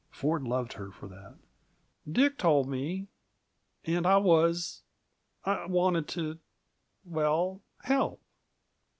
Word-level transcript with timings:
Ford 0.09 0.41
loved 0.45 0.73
her 0.73 0.89
for 0.89 1.05
that. 1.09 1.35
"Dick 2.11 2.39
told 2.39 2.67
me 2.67 3.05
and 3.85 4.07
I 4.07 4.17
was 4.17 4.81
I 5.45 5.67
wanted 5.67 6.07
to 6.07 6.39
well, 7.05 7.61
help. 7.83 8.19